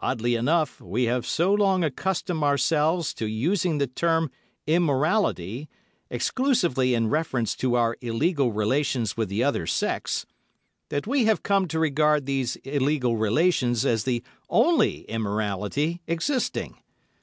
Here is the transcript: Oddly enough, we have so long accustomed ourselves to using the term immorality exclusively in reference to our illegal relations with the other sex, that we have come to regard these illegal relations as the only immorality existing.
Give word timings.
Oddly 0.00 0.34
enough, 0.34 0.82
we 0.82 1.04
have 1.04 1.24
so 1.24 1.50
long 1.54 1.82
accustomed 1.82 2.42
ourselves 2.42 3.14
to 3.14 3.26
using 3.26 3.78
the 3.78 3.86
term 3.86 4.30
immorality 4.66 5.66
exclusively 6.10 6.92
in 6.92 7.08
reference 7.08 7.56
to 7.56 7.74
our 7.74 7.96
illegal 8.02 8.52
relations 8.52 9.16
with 9.16 9.30
the 9.30 9.42
other 9.42 9.66
sex, 9.66 10.26
that 10.90 11.06
we 11.06 11.24
have 11.24 11.42
come 11.42 11.66
to 11.68 11.78
regard 11.78 12.26
these 12.26 12.56
illegal 12.56 13.16
relations 13.16 13.86
as 13.86 14.04
the 14.04 14.22
only 14.50 15.04
immorality 15.04 16.02
existing. 16.06 16.76